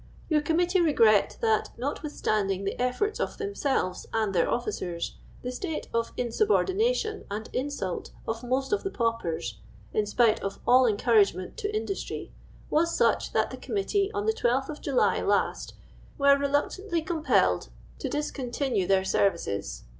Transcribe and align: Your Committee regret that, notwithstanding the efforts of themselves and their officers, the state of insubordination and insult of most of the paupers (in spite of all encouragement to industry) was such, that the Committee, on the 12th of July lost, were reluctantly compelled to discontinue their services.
Your 0.29 0.41
Committee 0.41 0.81
regret 0.81 1.37
that, 1.41 1.69
notwithstanding 1.77 2.63
the 2.65 2.75
efforts 2.81 3.19
of 3.19 3.37
themselves 3.37 4.07
and 4.11 4.33
their 4.33 4.49
officers, 4.49 5.17
the 5.43 5.51
state 5.51 5.89
of 5.93 6.11
insubordination 6.17 7.25
and 7.29 7.47
insult 7.53 8.09
of 8.27 8.43
most 8.43 8.73
of 8.73 8.81
the 8.81 8.89
paupers 8.89 9.59
(in 9.93 10.07
spite 10.07 10.39
of 10.41 10.57
all 10.65 10.87
encouragement 10.87 11.55
to 11.57 11.71
industry) 11.75 12.31
was 12.71 12.95
such, 12.97 13.31
that 13.33 13.51
the 13.51 13.57
Committee, 13.57 14.09
on 14.11 14.25
the 14.25 14.33
12th 14.33 14.69
of 14.69 14.81
July 14.81 15.21
lost, 15.21 15.75
were 16.17 16.35
reluctantly 16.35 17.03
compelled 17.03 17.69
to 17.99 18.09
discontinue 18.09 18.87
their 18.87 19.05
services. 19.05 19.83